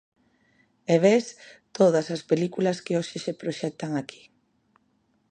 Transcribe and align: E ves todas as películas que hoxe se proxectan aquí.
E 0.93 0.95
ves 1.03 1.25
todas 1.77 2.07
as 2.15 2.21
películas 2.31 2.81
que 2.85 2.93
hoxe 2.99 3.17
se 3.25 3.33
proxectan 3.41 3.91
aquí. 4.01 4.21